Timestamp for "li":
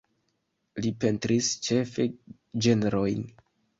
0.85-0.93